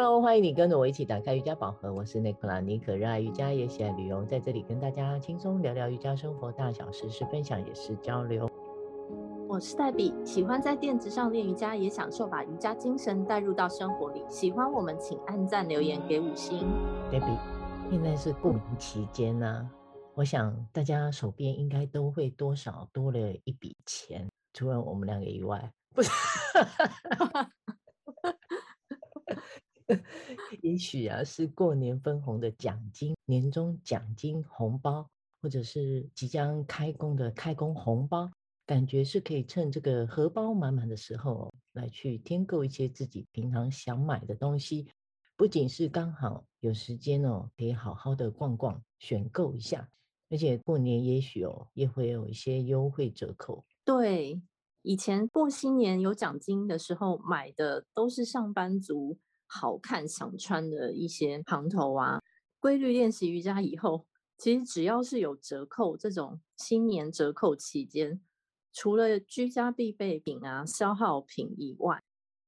[0.00, 1.92] Hello，欢迎你跟着我一起打开瑜伽宝盒。
[1.92, 8.48] 我是内克拉妮可，热爱瑜伽也喜爱旅游，在这里跟大家轻松聊聊瑜伽生活大小事，是分享也是交流。
[9.48, 14.22] 我是黛比，喜欢在垫子上练瑜伽，也享受把瑜伽精神带入到生活里。
[14.28, 16.60] 喜欢我们，请按赞留言给五星。
[17.10, 17.26] 黛比，
[17.90, 19.68] 现在是过年期间呢、啊，
[20.14, 26.08] 我想大家手边应该都会多少多了一笔钱，除了我们两个以外，不是。
[30.62, 35.08] 也许啊，是过年分红的奖金、年终奖金红包，
[35.40, 38.30] 或者是即将开工的开工红包，
[38.66, 44.86] 感觉是可以趁这个荷包满满的时候来去添购一些自己平常想买的东西。
[45.36, 49.88] 不仅是刚好有时间哦，可以好好的逛逛、选购一下，
[50.28, 53.64] 而且过年也许哦也会有一些优惠折扣。
[53.84, 54.42] 对，
[54.82, 59.16] 以前过新年有奖金的时候买的都是上班族。
[59.48, 62.22] 好看想穿的一些行头啊，
[62.60, 68.20] 规律练习瑜伽以后，其实只要是有折扣，这种新年折扣期间，
[68.72, 72.02] 除了居家必备品啊、消耗品以外，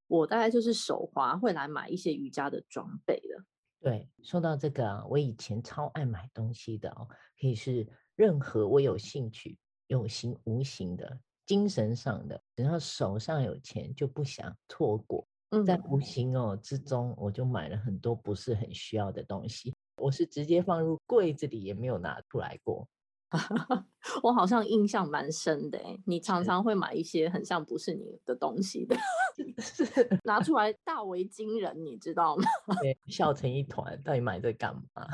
[0.07, 3.45] 我大概就是手滑会来买一些瑜伽的装备的。
[3.81, 7.09] 对，说到这个啊，我以前超爱买东西的哦，
[7.41, 15.27] 可以是任何我有兴趣、有形无形的、精神上的，只要手上有钱就不想错过。
[15.67, 19.75] 在无形哦之中，我就买了很多不是很需要的东西。
[19.97, 22.87] 我是直接放入柜子里，也没有拿出来过。
[24.23, 28.97] 我好像印象蛮深的，你常常会买一些很像不是你的东西的，
[29.62, 32.45] 是拿出来大为惊人，你知道吗？
[32.81, 34.01] 对，笑成一团。
[34.03, 35.07] 到底买这干嘛？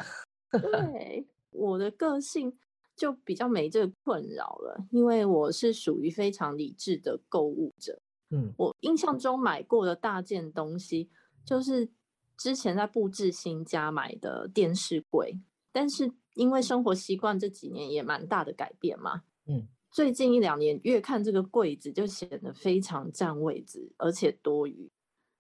[0.51, 2.57] 对，我的个性
[2.95, 8.01] 就比较没这个困扰了，因为我是属于非常理智的购物者。
[8.31, 11.09] 嗯，我印象中买过的大件东西，
[11.45, 11.89] 就是
[12.37, 15.39] 之前在布置新家买的电视柜，
[15.73, 24.91] 但是因为生活习惯这几年也蛮大的改变嘛，嗯，最近一两年越看这个柜子就显得非常占位置，而且多余。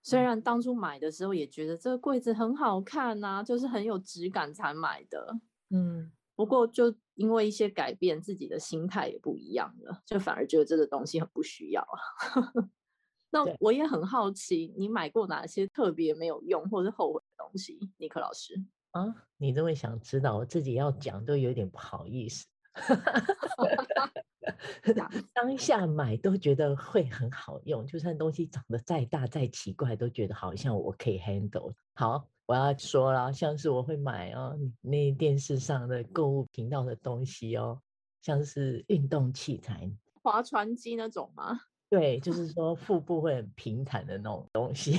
[0.02, 5.36] 虽然当初买的时候也觉得这个柜子很好看呐，就是很有质感才买的，
[5.70, 12.71] 嗯，不过就因为一些改变，自己的心态也不一样了，就反而觉得这个东西很不需要啊。
[13.31, 17.91] 那我也很好奇，你买过哪些特别没有用或是后悔的东西？
[17.99, 18.55] 尼克老师
[18.93, 22.47] 啊，你这么想知道，我自己要讲都有点不好意思。
[25.34, 31.75] 当下买都觉得会很好用，就算东西长得再大再奇怪，都觉得好像我可以 handle。
[31.94, 37.80] 好，我要说了，像是我会买哦，那电视上的购物频道的东西哦，
[38.22, 39.90] 像是运动器材，
[40.22, 41.58] 划船机那种吗？
[41.90, 44.96] 对，就是说腹部会很平坦的那种东西，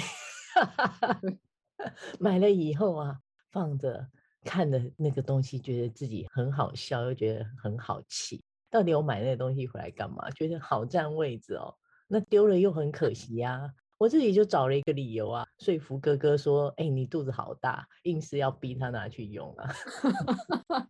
[2.19, 3.17] 买了以后啊，
[3.51, 4.05] 放着
[4.43, 8.43] 看的那个东西，觉得自己很好笑，又觉得很好气。
[8.69, 10.29] 到底我买那个东西回来干嘛？
[10.31, 11.73] 觉得好占位置哦，
[12.07, 13.71] 那丢了又很可惜呀、啊。
[13.97, 19.73] 我自己就找了一个理由啊，说服哥哥说：“哎，你肚子好大，硬是要逼他拿去用啊。”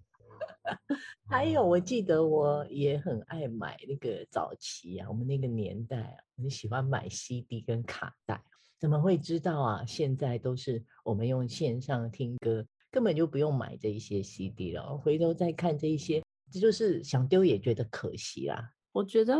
[1.30, 8.44] 还有，我记得我也很爱买那个早期啊，我们那个年代啊，很喜欢买 CD 跟卡带。
[8.78, 9.86] 怎么会知道啊？
[9.86, 14.98] 现在都是我们用线上听歌，根本就不用买这一些 CD 了。
[14.98, 18.72] 回头再看这一些，这就是想丢也觉得可惜啦。
[18.92, 19.34] 我觉得，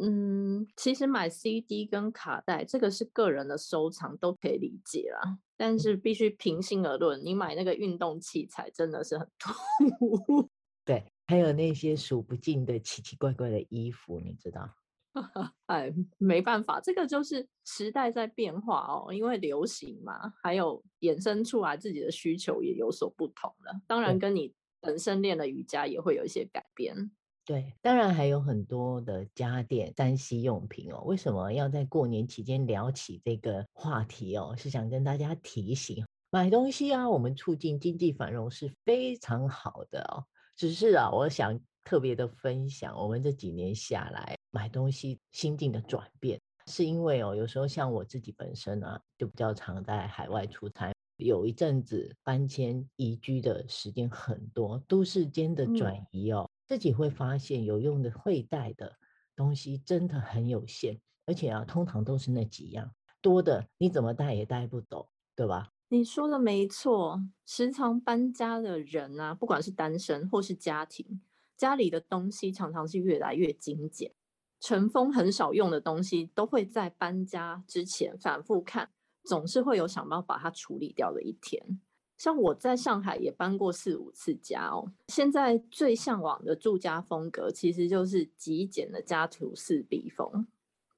[0.00, 5.38] 嗯，其实买 CD 跟卡带这个是个人的收藏，都可以理解啦。
[5.56, 9.52] 但是必须平心而论，你买那个运动器材真的是很突
[10.00, 10.50] 兀。
[10.84, 14.68] 对，还有那些数不尽的奇奇怪怪的衣服，你知道？
[15.66, 23.80] 哎，没办法，这个就是时代在变化哦，因为流行嘛，还有衍生出来自己的需求也有所不同了。
[23.86, 27.12] 当然，跟你本身练的瑜伽也会有一些改变。
[27.46, 31.02] 对，当然还有很多的家电、三 C 用品哦。
[31.04, 34.54] 为什么要在过年期间聊起这个话题哦？
[34.56, 40.24] 是想跟大家提醒，买东西啊，我们促进经济繁荣是非常好的哦。
[40.56, 58.96] 只是啊，我想特别的分享，我们这几年下来买东西心境的转变，是因为哦，有时候像我自己本身啊，就比较常在海外出差，有一阵子搬迁移居的时间很多，都市间的转移哦，自己会发现有用的会带的
[59.36, 62.90] 东西真的很有限，而且啊，通常都是那几样，
[63.20, 65.70] 多的你怎么带也带不走，对吧？
[65.88, 71.20] 你说的没错，时常搬家的人啊，不管是单身或是家庭，
[71.56, 74.12] 家里的东西常常是越来越精简，
[74.58, 78.90] 尘封很少用的东西，都会在搬家之前反复看
[79.22, 81.80] 总是会有想办法把它处理掉的一天。
[82.16, 90.46] 像我在上海也搬过四五次家哦，现在最向往的住家风格其实就是极简的家徒四壁风，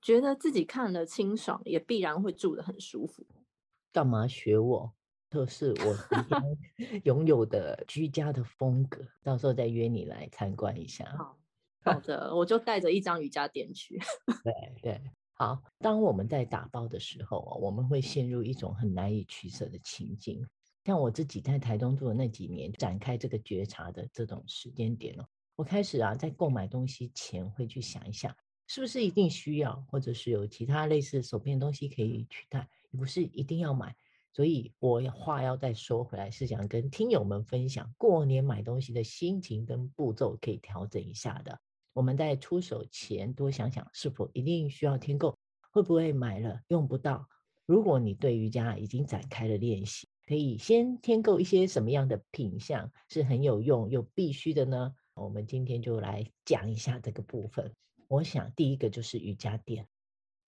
[0.03, 3.27] 觉得自己看了清爽，也必然会住得很舒服。
[3.93, 4.93] 干嘛学我？
[5.29, 5.97] 这是我
[7.03, 11.05] 拥有的居家的风格，到时候再约你来参观一下。
[11.17, 11.37] 好，
[11.83, 13.99] 好的，我就带着一张瑜伽垫去。
[14.45, 15.01] 对对，
[15.35, 15.61] 好。
[15.79, 20.47] 当我们在打包的时候，我们会陷入一种很难以取舍的情境。
[20.87, 28.37] 像我自己在台东住的那几年，展开这个觉察的这种时间点哦，我开始啊，在购买东西前会去想一下，
[28.69, 33.97] 是不是一定需要，或者是有其他类似手边的东西可以取代，不是一定要买。
[34.33, 41.59] 所以我话要再说回来，是想跟听友们分享，过年买东西的心情跟步骤可以调整一下的。
[41.94, 45.37] 我们在出手前多想想，是否一定需要添购，
[45.73, 47.27] 会不会买了用不到。
[47.65, 54.93] 如果你对瑜伽已经展开了练习，可以先添购一些什么样的品项是很有用又必须的呢？
[55.14, 57.73] 我们今天就来讲一下这个部分。
[58.08, 59.87] 我想第一个就是瑜伽垫。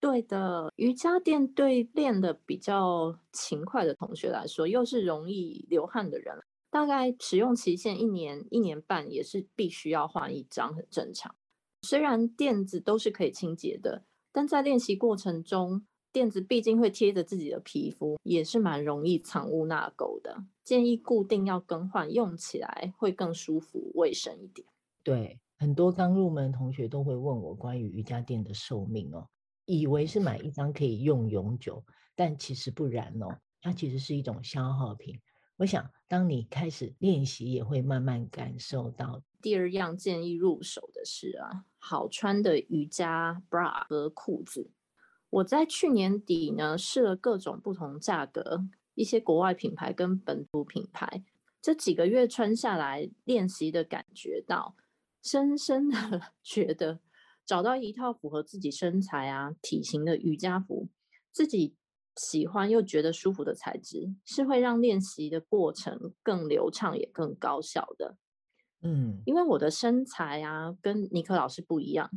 [0.00, 6.36] 对的，瑜伽垫对练得比较勤快的同学来说，又是容易流汗的人，
[6.70, 11.34] 大概使用期限一年、一年半也是必须要换一张，很正常。
[11.82, 20.44] 虽然垫子都是可以清洁的，但在练习过程中，垫子毕竟会贴着自己的皮肤，也是蛮容易藏污纳垢的。
[20.64, 24.66] 建议固定要更换，用起来会更舒服、卫生一点。
[25.02, 29.28] 对，很多刚入门的同学都会问我关于瑜伽垫的寿命哦，
[29.64, 31.84] 以为是买一张可以用永久，
[32.14, 33.28] 但其实不然哦，
[33.60, 35.19] 它其实是一种消耗品。
[35.56, 39.22] 我想，当你开始练习，也会慢慢感受到。
[39.40, 44.70] 第二样建议入手的是啊，好穿的瑜伽 bra 和裤子。
[45.30, 48.64] 我在去年底呢，试了各种不同价格，
[48.94, 51.22] 一些国外品牌跟本土品牌，
[51.60, 54.75] 这几个月穿下来练习的感觉到，
[55.22, 57.00] 深深的 觉得
[57.44, 60.88] 找到一套符合自己身材啊体型的瑜伽服，
[61.31, 61.74] 自己
[62.16, 68.16] 喜欢又觉得舒服的材质，是会让练习的过程更流畅也更高效的。
[68.81, 72.10] 嗯，因为我的身材啊跟尼克老师不一样。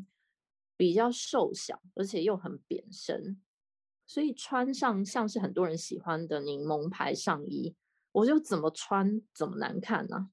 [0.82, 3.40] 比较瘦小，而且又很扁身，
[4.08, 7.76] 所以穿上像是很多人喜欢的柠檬牌上衣，
[8.12, 10.30] 我就怎么穿怎么难看呢、啊？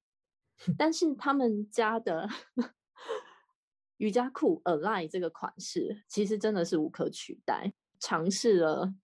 [0.78, 2.26] 但是他们家的
[3.98, 7.74] 瑜伽裤 Align 这个款式，其实真的是无可取代。
[8.00, 8.94] 尝试了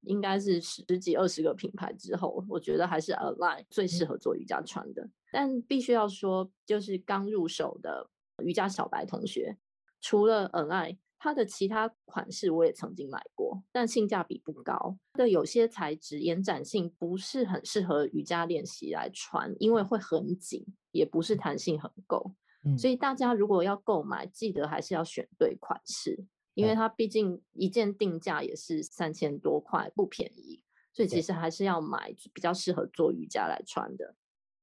[0.00, 5.08] 应该是十几二十个品牌之后，我觉得还是 Align 最适合做瑜伽穿的。
[5.30, 8.10] 但必须要说，就是刚入手的
[8.42, 9.56] 瑜伽小白同学。
[10.00, 14.96] 除了 Align，它的其他款式我也曾经买过，但性价比不高。
[15.12, 22.34] 它的有些材质延展性不是很适合瑜伽练习来穿，因为会很紧，也不是弹性很够。
[22.64, 22.78] 嗯。
[22.78, 26.24] 所以大家如果要购买，记得还是要选对款式，
[26.54, 30.62] 因为它毕竟一件定价也是三千多块，不便宜。
[30.92, 34.14] 所以其实还是要买比较适合做瑜伽来穿的。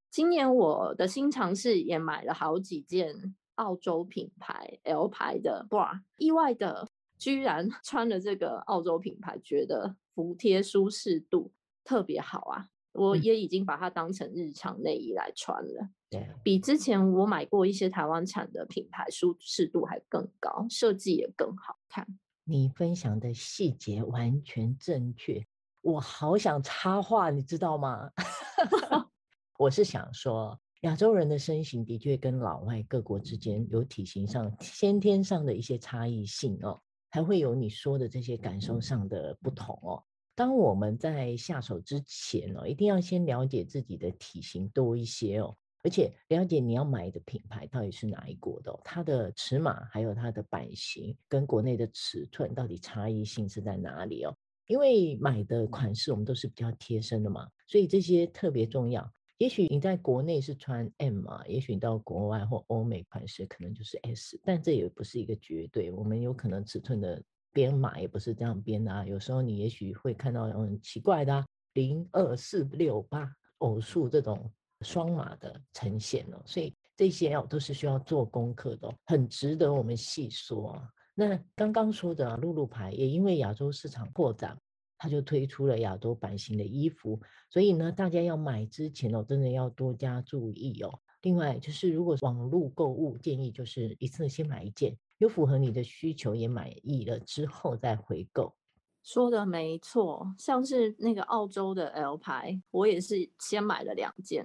[0.09, 3.35] 今年我的新尝试也买了好几件。
[3.56, 11.52] 澳洲品牌 L 牌的 bra，意外的居然 穿了这个澳洲品牌，觉得服帖舒适度
[11.83, 12.68] 特别好啊！
[12.94, 22.07] 我也已经把它当成日常内衣来穿了，对，比之前我买过一些台湾产的品牌舒适度还更高，设计也更好看。
[22.45, 25.45] 你分享的细节完全正确，
[25.81, 28.12] 我好想插话，你知道吗？
[29.59, 30.57] 我是想说。
[30.85, 40.04] 亚洲人的身形的确跟老外各国之间有体型上先天上的一些差异性哦，还会有你说的这些感受上的不同哦。
[40.35, 54.37] 当我们在下手之前哦，一定要先了解自己的体型多一些哦，而且了解你要买的品牌到底是哪一国的哦，它的尺码还有它的版型跟国内的尺寸到底差异性是在哪里哦？
[54.68, 59.11] 因为买的款式我们都是比较贴身的嘛，所以这些特别重要。
[59.37, 65.92] 也许你在国内是穿 M 啊，也许你到国外或欧美款式可能就是 S，但这也不是一个绝对。
[65.92, 69.06] 我们有可能尺寸的编码也不是这样编的啊。
[69.06, 74.49] 有时候你也许会看到很奇怪的啊，零二四六八偶数这种
[74.81, 76.42] 双码的呈现哦。
[76.45, 80.89] 所以这些哦都是需要做功课的，哦很值得我们细说啊。
[81.13, 84.57] 那刚刚说的露露牌也因为亚洲市场扩展。
[85.06, 91.00] 他就推出了亚洲版型的衣服，所以呢，大家要买之前哦，真的要多加注意哦。
[91.21, 98.56] 另外，就是如果网络购物，建议就是一次先买一件，有符合你的需求也满意了之后再回购。
[99.04, 104.44] 说的没错，像是那个澳洲的 L 牌，我也是先买了两件，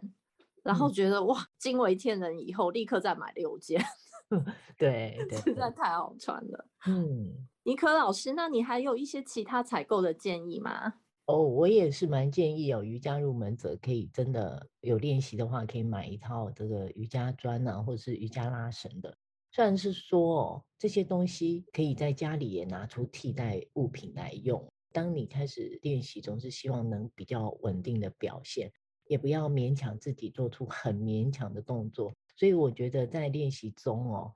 [0.62, 3.82] 然后觉得、嗯、哇惊为天人，以后立刻再买六件。
[4.76, 6.66] 对， 对，实在太好穿了。
[6.86, 10.94] 嗯，尼可老师，那你还有一些其他采购的建议吗？
[11.26, 19.14] 哦，我也是蛮建议哦，瑜伽入门者可以真的有练习的话，可以买一套这个瑜伽砖啊，或者是瑜伽拉绳的。
[19.52, 24.66] 虽然是说哦，这些东西可以在家里也拿出替代物品来用。
[24.92, 28.72] 当你开始练习，总是希望能比较稳定的表现，
[29.06, 32.12] 也不要勉强自己做出很勉强的动作。
[32.36, 34.32] 所以我觉得在练习中哦，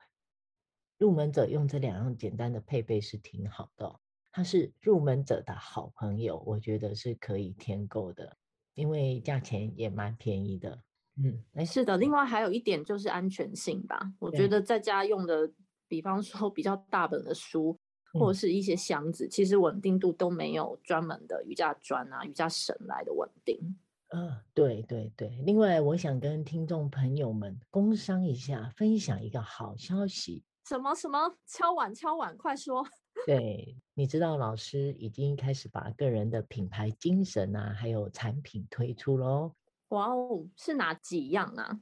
[1.05, 4.01] 入门者用这两样简单的配备是挺好的哦。
[4.33, 8.35] 它是入门者的好朋友，我觉得是可以添购的，
[8.73, 10.83] 因为价钱也蛮便宜的。
[11.23, 11.99] 嗯，是的。
[11.99, 14.01] 另外还有一点就是安全性吧。
[14.19, 15.53] 我觉得在家用的，
[15.87, 17.79] 比方说比较大本的书，
[18.15, 23.77] 或者是一些箱子，其实稳定度都没有专门的瑜伽砖啊、瑜伽绳来的稳定。
[24.09, 25.29] 嗯，对对对。
[25.45, 30.43] 另外，我想跟听众朋友们工商一下，分享一个好消息。
[30.67, 31.37] 什么什么？
[31.47, 32.87] 敲碗敲碗，快说！
[33.27, 39.53] 对，你知道老师已经开始把个人的品牌精神啊，还有产品推出喽。
[39.89, 41.81] 哇哦，是哪几样啊？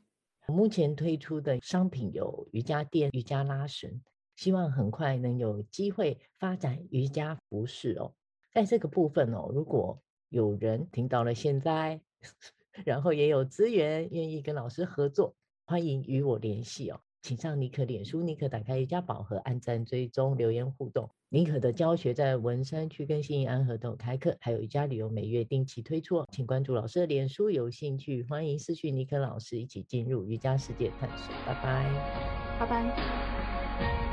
[0.49, 4.03] 目前推出的商品有瑜伽垫、瑜伽拉绳，
[4.35, 8.13] 希望很快能有机会发展瑜伽服饰哦。
[8.53, 12.01] 在这个部分哦，如果有人听到了现在，
[12.85, 15.35] 然后也有资源愿意跟老师合作，
[15.65, 17.01] 欢迎与我联系哦。
[17.23, 21.09] 请上尼克脸书，尼克打开瑜伽宝盒，按赞追踪，留言互动。
[21.29, 31.33] 尼克的教学在文山区跟新义安和都有开课，还有瑜伽旅游每月定期推出，请关注老师的脸书，有兴趣欢迎私讯尼克老师，一起进入瑜伽世界探索。
[31.47, 34.12] 拜拜，拜拜。